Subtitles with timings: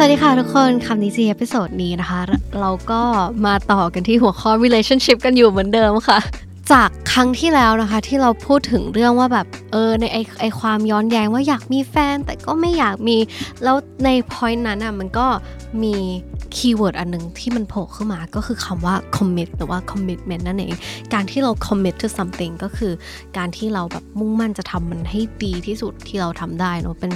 [0.00, 2.20] สวัสดีค่ะทุกคนคำนี้ดี episode นี้นะคะ
[2.60, 3.02] เราก็
[3.46, 6.18] มาต่อกันที่หัวข้อ relationship กันอยู่เหมือนเดิมค่ะ
[6.72, 13.16] จากครั้งที่แล้วนะคะ ที่เราพูดถึงเรื่องว่าแบบเออในไอไอความย้อนแย้งว่าอยากมีแฟน แต่ก็ไม่อยากมี
[13.62, 15.26] แล้วใน point นั้นอะมันก็
[15.82, 15.94] มี
[16.56, 20.74] keyword อันหนึ่งที่มันโผล่ขึ้นมาก็คือคำว่า commit หรือว่า commitment นั่นเอง
[21.14, 22.92] การที่เรา commit to something ก็คือ
[23.36, 27.12] การที่เราแบบมุ่งมั่นจะทำมันให้ดีที่สุดที่เราทำได้เนาะเป็น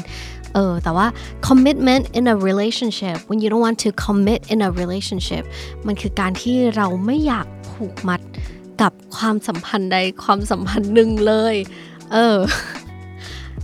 [0.54, 1.06] เออแต่ว่า
[1.48, 5.42] commitment in a relationship when you don't want to commit in a relationship
[5.86, 8.20] มันคือการที่เราไม่อยากผูกมัด
[8.82, 11.56] กับความสัมพันธ์ใดความสัมพันธ์หนึ่งเลย
[12.12, 12.36] เออ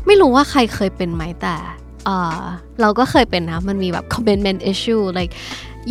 [0.07, 1.57] ไม่รู้ว่าใครเคยเป็นไหมแต่
[2.81, 5.33] เราก็เคยเป็นนะ มันมีแบบ commitment issue like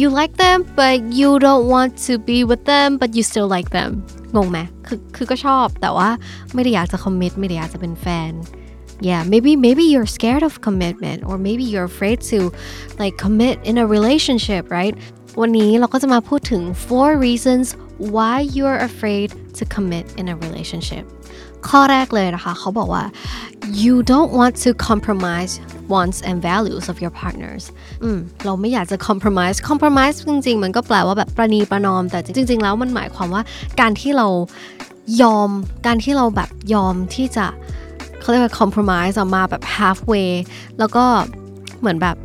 [0.00, 3.70] you like them but you don't want to be with them but you still like
[3.78, 3.90] them
[4.36, 6.08] งงไหมคือคือก็ชอบ แต่ว่า
[6.54, 8.32] ไม่ได้อยากจะ commit ไม่ได้อยากจะเป็นแฟน
[9.08, 12.38] yeah maybe maybe you're scared of commitment or maybe you're afraid to
[13.00, 14.94] like commit in a relationship right
[15.40, 17.66] วันนี้เราก็จะมาพูดถึง four reasons
[18.14, 19.28] why you're afraid
[19.58, 21.04] to commit in a relationship
[21.69, 23.03] ข้อแรกเลยนะคะเขาบอกว่า
[23.83, 25.53] you don't want to compromise
[25.93, 27.63] wants and values of your partners
[28.03, 33.41] อืมเราไม่อยากจะ compromise compromise จริง ๆ มันก็แปลว่าแบบประนีประนอม แต่จริง ๆ แล้วมันหมายความว่า
[33.79, 34.27] การที่เรา
[35.21, 35.49] ยอม
[35.87, 37.45] การที่เราแบบยอมที่จะ
[38.21, 40.31] เขาเรียกว่า compromise ออกมาแบบ halfway
[40.79, 41.03] แล้วก็
[41.79, 42.15] เหมือนแบบ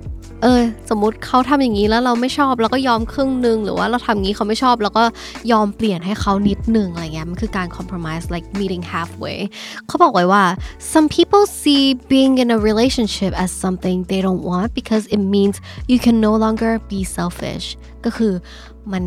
[0.42, 5.04] เออสมมุติเขาทำอย่างนี้แล้วเราไม่ชอบแล้วก็ยอมครึ่งหนึ่งหรือว่าเราทำงี้เขาไม่ชอบแล้วก็
[5.52, 9.38] ยอมเปลี่ยนให้เขานิดหนึ่งอะไรเงี้ยมันคือการ compromise like meeting halfway
[9.86, 10.44] เขาบอกไว้ว่า
[10.92, 15.54] some people see being in a relationship as something they don't want because it means
[15.92, 17.66] you can no longer be selfish
[18.04, 18.32] ก็คือ
[18.92, 19.04] มัน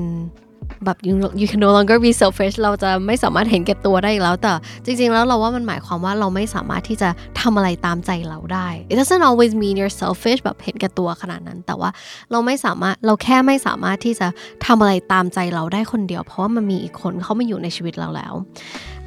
[0.86, 4.53] แบบ you you can no longer be selfish เราจะไม่สามารถเห็นแก่ตัวได้อีกแล้ว แต่
[4.86, 7.09] จริงๆ แล้วเราว่ามันหมายความว่าเราไม่สามารถที่จะ
[7.42, 11.89] ทำอะไรตามใจเราได้ it doesn't always mean you're selfish แบบเห็นแก่ตัวขนาดนั้น แต่ว่า
[12.31, 14.27] เราไม่สามารถเราแค่ไม่สามารถที่จะ
[14.66, 18.33] ทำอะไรตามใจเราได้คนเดียว เพราะว่ามันมีอีกคนเขามาอยู่ในชีวิตเราแล้ว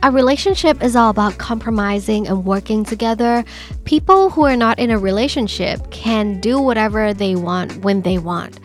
[0.08, 3.44] A relationship is all about compromising and working together.
[3.84, 8.60] People who are not in a relationship can do whatever they want when they want.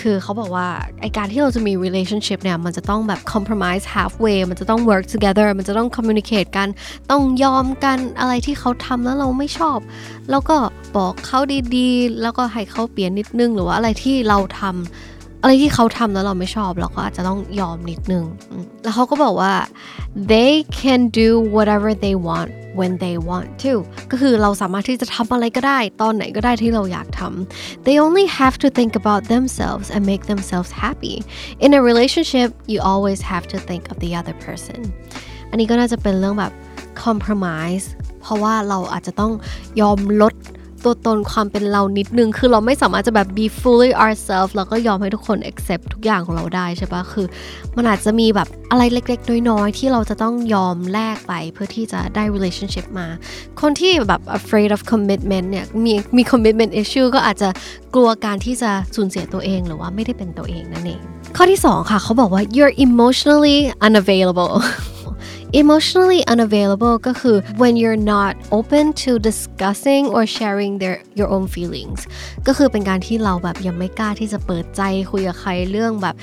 [0.00, 0.68] คือเขาบอกว่า
[1.00, 6.68] ไอการที่เราจะมี relationship เนี่ยมันจะต้องแบบ compromise halfway มันจะต้อง work together มันจะต้อง communicate กัน
[7.10, 9.78] ต้องยอมกันอะไรที่เขาทำแล้วเราไม่ชอบ
[10.30, 10.56] แล้วก็
[10.96, 11.40] บอกเขา
[11.76, 15.05] ดีๆ แล้วก็ให้เขาเปลี่ยนนิดนึงหรือว่าอะไรที่เราทำ
[15.46, 18.24] อะไรที่เขาทำแล้วเราไม่ชอบเราก็อาจจะต้องยอมนิดนึง
[18.82, 19.54] แล้วเขาก็บอกว่า
[20.32, 23.72] they can do whatever they want when they want to
[24.10, 31.16] ก็คือเราสามารถที่จะทำอะไรก็ได้ ตอนไหนก็ได้ที่เราอยากทำ they only have to think about themselves and make themselves happy
[31.64, 34.80] in a relationship you always have to think of the other person
[35.50, 36.52] อันนี้ก็น่าจะเป็นเรื่องแบบ
[37.04, 37.86] compromise
[38.20, 39.32] เพราะว่าเราอาจจะต้อง
[39.80, 40.34] ยอมลด
[40.86, 47.26] ตัวตนความเป็นเรานิดนึง คือเราไม่สามารถจะแบบ be fully ourselves แล้วก็ยอมให้ทุกคน accept ทุกอย่างของเราได้ใช่ปะคือ
[47.76, 53.08] มันอาจจะมีแบบอะไรเล็กๆ น้อยๆ ที่เราจะต้องยอมแลกไปเพื่อที่จะได้ relationship มา
[53.60, 57.48] คนที่แบบ afraid of commitment เนี่ยมีมี commitment issue ก็อาจจะ
[57.94, 61.00] กลัวการที่จะสูญเสียตัวเองหรือว่าไม่ได้เป็นตัวเองนั่นเอง
[61.36, 64.54] ข้อที่ 2 ค่ะเขาบอกว่า you're emotionally unavailable
[65.61, 71.99] emotionally unavailable ก็คือ when you're not open to discussing or sharing their your own feelings
[72.47, 74.81] ก็คือเป็นการที่เราแบบยังไม่กล้าที่จะเปิดใจ
[75.11, 76.15] คุยกับใครเรื่องแบบ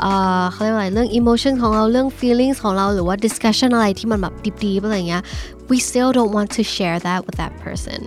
[0.00, 0.10] เอ่
[0.40, 5.22] อเขาเรียกว่าอะไรเรื่อง emotion ของเราเรื่อง feelings ของเราหรือว่า discussion อะไรที่มันแบบดีๆอะไรเงี้ย
[5.70, 8.00] we still don't want to share that with that person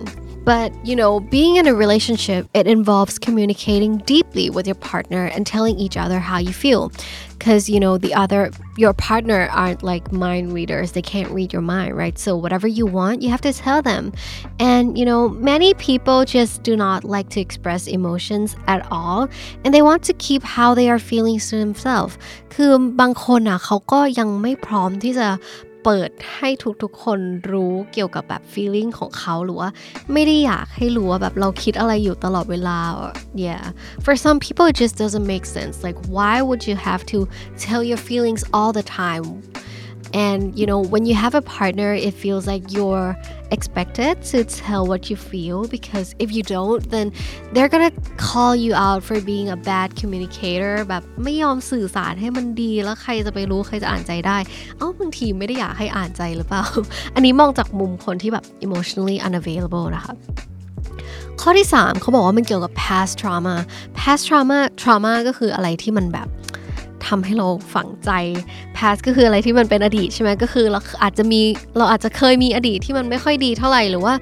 [0.44, 5.46] But you know, being in a relationship, it involves communicating deeply with your partner and
[5.46, 6.90] telling each other how you feel.
[7.38, 11.62] Because you know, the other your partner aren't like mind readers, they can't read your
[11.62, 12.18] mind, right?
[12.18, 14.12] So whatever you want, you have to tell them.
[14.58, 19.28] And you know, many people just do not like to express emotions at all,
[19.64, 22.18] and they want to keep how they are feeling to themselves.
[22.54, 25.28] คือบางคนอ่ะเขาก็ยังไม่พร้อมที่จะ
[25.85, 26.49] เปิดให้
[26.83, 27.19] ทุกๆคน
[27.51, 29.69] รู้เกี่ยวกับแบบ feeling ของเขาหรือว่า
[30.13, 32.79] ไม่ได้อยากให้รู้ว่าแบบเราคิดอะไรอยู่ตลอดเวลา
[33.45, 33.63] yeah
[34.05, 37.19] for some people it just doesn't make sense like why would you have to
[37.65, 39.25] tell your feelings all the time
[40.23, 43.09] and you know, when you have a partner, it feels like you're
[43.55, 47.07] expected to tell what you feel because if you don't, then
[47.53, 47.93] they're gonna
[48.27, 54.37] call you out for being a bad communicator แบบไม่ยอมสื่อสารให้มันดีแล้วใครจะไปรู้ใครจะอ่านใจได้
[54.77, 56.63] เอ้าบางทีไม่ได้อยากให้อ่านใจหรือเปล่า
[57.15, 60.13] อันนี้มองจากมุมคนที่แบบ emotionally unavailable นะคะ
[61.41, 63.55] ข้อที่ 3 เขาบอกว่ามันเกี่ยวกับ past trauma
[63.99, 66.27] past trauma trauma ก็คืออะไรที่มันแบบ
[67.07, 68.11] ทำให้เราฝังใจ
[68.77, 71.41] past ก็คืออะไรที่มันเป็นอดีตใช่ไหมก็คือเราอาจจะมี
[71.77, 74.13] เราอาจจะเคยมีอดีตที่มันไม่ค่อยดีเท่าไหร่หรือว่า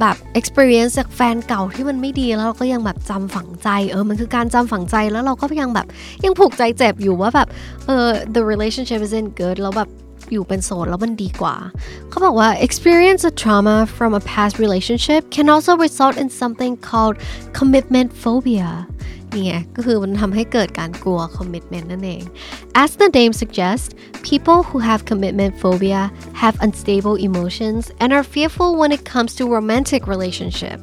[0.00, 5.86] แบบ experience จากแฟนเก่าที่มันไม่ดีแล้วเราก็ยังแบบจำฝังใจเออมันคือการจำฝังใจแล้วเราก็ยังแบบ
[6.24, 7.48] ยังผูกใจเจ็บอยู่ว่าแบบ
[7.86, 9.90] เออ the relationship isn't good แล้วแบบ
[10.32, 11.56] อยู่เป็นโสดแล้วมันดีกว่า
[12.10, 17.16] เขาบอกว่า experience a trauma from a past relationship can also result in something called
[17.58, 18.70] commitment phobia
[19.33, 22.23] นี่ไงก็คือมันทำให้เกิดการกลัว commitment นั่นเอง
[22.83, 23.89] as the name suggests
[24.31, 26.01] people who have commitment phobia
[26.41, 30.79] have unstable emotions and are fearful when it comes to romantic relationship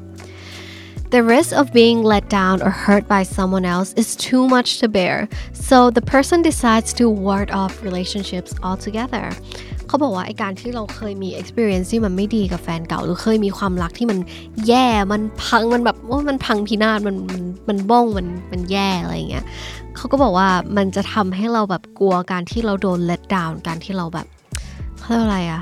[1.14, 4.88] The risk of being let down or hurt by someone else is too much to
[4.88, 9.30] bear, so the person decides to ward off relationships altogether.
[9.89, 14.19] เขาบอกว่าไอการที่เราเคยมี experience ที่มันไม่ดีกับแฟนเก่า หรือเคยมีความรักที่มัน
[14.67, 19.45] แย่มันพังมันแบบว่ามันพังพินาศมันมันมันบ้องมันมันแย่อะไรเงี้ย
[19.95, 20.47] เขาก็บอกว่า
[20.77, 24.27] มันจะทำให้เราแบบกลัวการที่เราโดน let down การที่เราแบบ
[24.99, 25.61] เขาเรียกอะไรอะ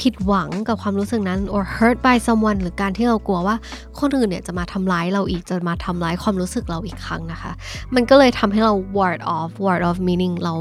[0.00, 3.56] ผิดหวังกับความรู้สึกนั้น or hurt by someone หรือการที่เรากลัวว่า
[4.00, 7.52] คนอื่นเนี่ยจะมาทำร้ายเราอีกจะมาทำร้ายความรู้สึกเราอีกครั้งนะคะ
[7.94, 10.54] มันก็เลยทำให้เรา ward off ward off meaning เรา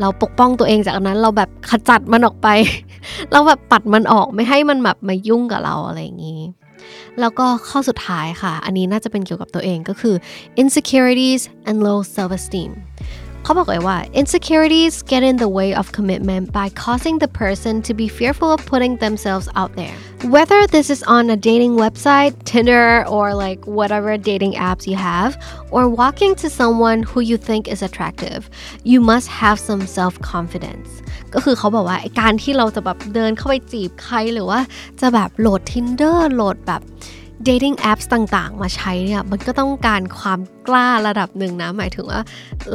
[0.00, 2.48] เราปกป้องตัวเองจากนั้นเราแบบขจัดมันออกไป
[3.32, 6.40] เราแบบปัดมันออกไม่ให้มันแบบมายุ่งกับเราอะไรอย่างนี้
[7.20, 10.14] แล้วก็ข้อสุดท้ายค่ะ อันนี้น่าจะเป็นเกี่ยวกับตัวเองก็คือ
[10.62, 12.70] insecurities and low self esteem
[13.47, 18.49] เขาบอกเลยว่า insecurities get in the way of commitment by causing the person to be fearful
[18.55, 19.97] of putting themselves out there.
[20.35, 25.31] Whether this is on a dating website, Tinder, or like whatever dating apps you have,
[25.75, 28.49] or walking to someone who you think is attractive,
[28.91, 30.89] you must have some self confidence.
[31.33, 34.59] ก็คือเขาบอกว่าการที่เราจะแบบเดินเข้าไปจีบใครหรือว่า
[35.01, 36.81] จะแบบโหลด Tinder โหลดแบบ
[37.48, 42.20] dating apps ต่างๆ มาใช้เนี่ยมันก็ต้องการความกล้าระดับหนึ่งนะ หมายถึงว่า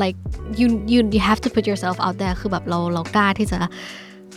[0.02, 0.18] like
[0.60, 3.58] you you you have to put yourself out there คือแบบเราเรากล้าที่จะ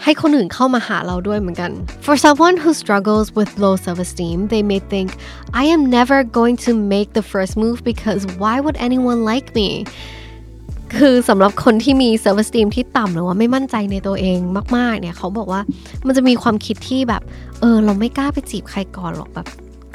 [0.04, 1.70] ให้คนอื่นเข้ามาหาเราด้วยเหมือนกัน
[2.06, 5.08] For someone who struggles with low self-esteem they may think
[5.62, 9.68] I am never going to make the first move because why would anyone like me
[10.98, 14.38] คือสำหรับคนที่มี self esteem ที่ต่ำหรือว่าไม่มั่นใจในตัวเอง
[14.76, 15.60] มาก ๆ เนี่ยเขาบอกว่า
[16.06, 17.22] มันจะมีความคิดที่แบบ
[17.60, 19.46] เออ เราไม่กล้าไปจีบใครก่อนหรอกแบบ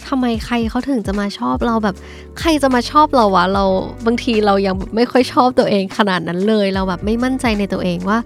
[0.08, 1.96] ทำไมใครเขาถึงจะมาชอบเราแบบ
[2.40, 3.66] ใครจะมาชอบเราวะเรา
[4.06, 8.20] บางทีเรายังไม่ค่อยชอบตัวเองขนาดนั้นเลย เราแบบไม่มั่นใจในตัวเองว่า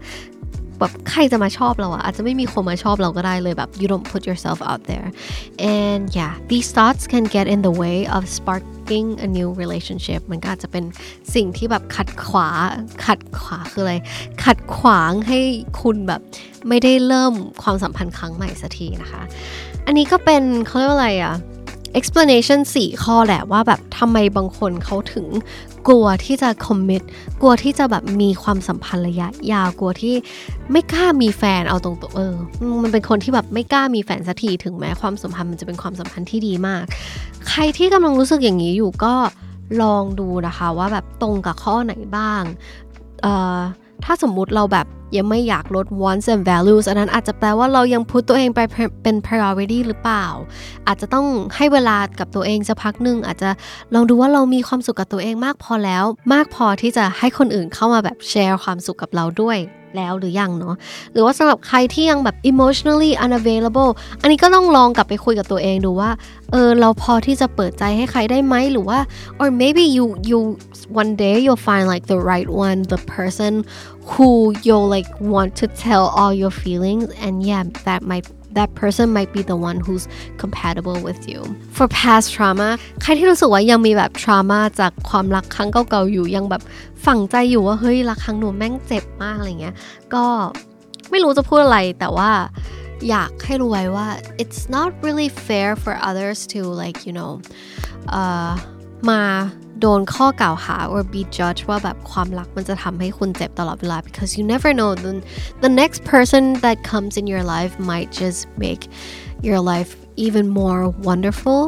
[0.79, 5.07] แบบใครจะมาชอบเราอะอาจจะไม่มีคนมาชอบเราก็ได้เลยแบบ you don't put yourself out there
[5.81, 10.83] and yeah these thoughts can get in the way of sparking a new relationship มันก็อาจจะเป็น
[11.35, 12.49] สิ่งที่แบบขัดขวา
[13.05, 13.95] ขัดขวาคืออะไร
[14.43, 15.39] ขัดขวางให้
[15.81, 16.21] คุณแบบ
[16.69, 17.33] ไม่ได้เริ่ม
[17.63, 19.21] ความสัมพันธ์ครั้งใหม่สักทีนะคะ
[19.85, 21.35] อันนี้ก็เป็นเขาเรียกว่าอะไรอะ
[21.99, 25.27] explanation 4 ข้อแหละว่าแบบทำไมบางคนเขาถึง
[25.87, 27.03] กลัวที่จะ commit
[27.41, 30.15] กลัวที่จะแบบมีความสัมพันธ์ระยะยาวกลัวที่
[30.71, 32.35] ไม่กล้ามีแฟนเอาตรงตัวเออ
[32.83, 36.83] มันเป็นคนที่แบบไม่กล้ามีแฟนสักทีถึงแม้ความสัมพันธ์มันจะเป็นความสัมพันธ์ที่ดีมาก
[37.49, 39.13] ใครที่กำลังรู้สึกอย่างนี้อยู่ก็
[39.81, 42.41] ลองดูนะคะว่าแบบตรงกับข้อไหนบ้าง
[43.21, 43.59] เอ่อ
[44.03, 44.87] ถ้าสมมุติเราแบบ
[45.17, 48.59] ยังไม่อยากลด wants and values อันนั้นอาจจะแปลว่าเรายังพุทตัวเองไป
[49.03, 50.25] เป็น priority หรือเปล่า
[50.87, 51.25] อาจจะต้อง
[51.55, 53.49] ให้เวลากับตัวเองสักพักหนึ่งอาจจะ
[53.93, 56.03] ลองดูว่าเรามีความสุขกับตัวเองมากพอแล้ว
[56.33, 59.59] มากพอที่จะให้คนอื่นเข้ามาแบบแชร์ความสุขกับเราด้วย
[59.97, 60.75] แล้วหรือยังเนาะ
[61.13, 63.91] หรือว่าสำหรับใครที่ยังแบบ emotionally unavailable
[64.21, 66.11] อันนี้ก็ต้องลองกลับไปคุยกับตัวเองดูว่า
[66.51, 68.99] เออเราพอที่จะเปิดใจให้ใครได้ไหมหรือว่า
[69.41, 70.39] or maybe you you
[71.01, 73.53] one day you'll find like the right one the person
[74.11, 74.29] who
[74.65, 78.25] you'll like want to tell all your feelings and yeah that might
[78.57, 80.03] that person might be the one who's
[80.43, 81.39] compatible with you
[81.77, 82.69] for past trauma
[83.01, 86.61] ใครที่รู้สึกว่ายังมีแบบ trauma จากความรักครั้งเก่าๆอยู่ยังแบบ
[87.05, 89.75] ฝังใจอยู่ว่าเฮ้ยรักครั้งหนูแม่งเจ็บมากอะไรเงี้ย
[90.13, 90.25] ก็
[91.11, 92.31] ไม่รู้จะพูดอะไรแต่ว่า
[93.09, 94.07] อยากให้รู้ไว้ว่า
[94.43, 97.31] it's not really fair for others to like you know
[98.19, 98.51] uh,
[99.09, 99.21] มา
[99.87, 105.13] โดนข้อกล่าวหา or be judged ว่าแบบความรักมันจะทำให้คุณเจ็บตลอดเวลา because you never know the,
[105.63, 108.83] the next person that comes in your life might just make
[109.47, 109.91] your life
[110.25, 111.61] even more wonderful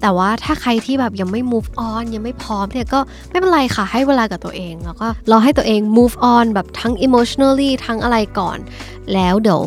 [0.00, 8.58] แต่ว่าถ้าใครที่แบบยังไม่ move on ยังไม่พร้อมเนี่ยก็ไม่เป็นไรค่ะให้เวลากับตัวเอง แล้วก็รอให้ตัวเอง move on แบบทั้ง emotionally ทั้งอะไรก่อน
[9.14, 9.62] แล้วเดี๋ยว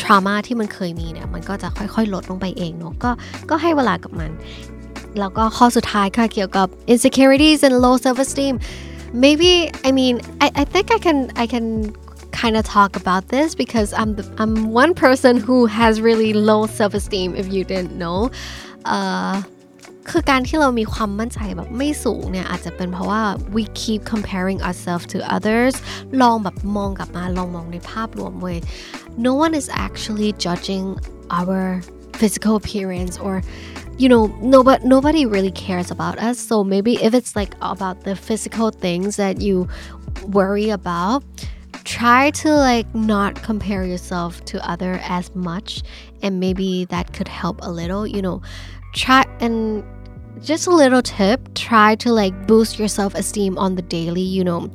[0.00, 3.10] trauma ที่มันเคยมีเนี่ยมันก็จะค่อยๆ ลดลงไปเองเนาะก็
[3.50, 4.30] ก็ให้เวลากับมัน
[5.19, 8.53] แล้วก็ข้อสุดท้ายค่ะเกี่ยวกับ insecurities and low self esteem
[9.25, 9.51] maybe
[9.87, 11.67] I mean I I think I can I can
[12.41, 16.61] kind of talk about this because I'm the, I'm one person who has really low
[16.79, 18.19] self esteem if you didn't know
[18.95, 19.35] uh
[20.09, 23.21] คือการที่เรามีความมั่นใจแบบไม่สูงเนี่ยอาจจะเป็นเพราะว่า
[23.55, 25.75] we keep comparing ourselves to others
[26.21, 28.57] ลองแบบมองกลับมาลองมองในภาพรวมเว้ย
[29.27, 30.85] no one is actually judging
[31.39, 31.61] our
[32.19, 33.35] physical appearance or
[33.98, 36.38] you know nobody nobody really cares about us.
[36.38, 39.68] So maybe if it's like about the physical things that you
[40.28, 41.24] worry about
[41.84, 45.82] try to like not compare yourself to other as much
[46.22, 48.06] and maybe that could help a little.
[48.06, 48.42] You know
[48.94, 49.84] try and
[50.42, 54.70] just a little tip try to like boost your self-esteem on the daily you know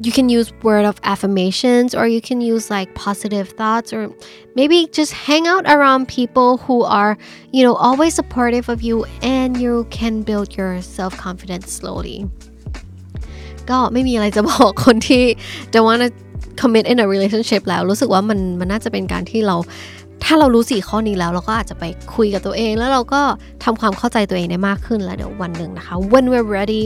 [0.00, 4.10] you can use word of affirmations or you can use like positive thoughts or
[4.54, 7.16] maybe just hang out around people who are
[7.52, 12.18] you know always supportive of you and you can build your self-confidence slowly.
[13.70, 15.24] ก็ไม่มีอะไรจะบอกคนที่
[15.72, 16.08] don't want to
[16.60, 19.56] commit in a relationship แล้วรู้สึกว่ามันมันน่าจะเป็นการที่เรา
[20.24, 23.22] ถ้าเรารู้สี่ข้อนี้แล้วเราก็อาจจะไปคุยกับตัวเอง แล้วเราก็
[23.64, 26.84] ทำความเข้าใจตัวเองได้มากขึ้นแล้วเดี๋ยววันหนึ่งนะคะ when we're ready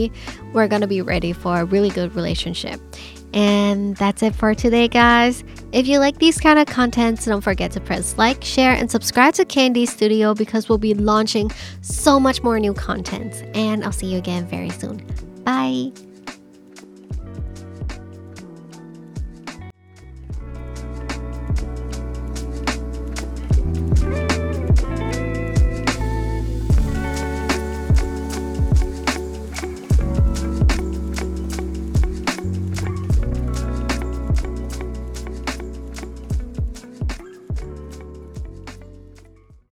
[0.53, 2.77] we're gonna be ready for a really good relationship
[3.53, 5.35] and that's it for today guys
[5.79, 9.33] if you like these kind of contents don't forget to press like share and subscribe
[9.39, 11.47] to candy studio because we'll be launching
[11.81, 13.31] so much more new content
[13.65, 14.95] and i'll see you again very soon
[15.47, 15.79] bye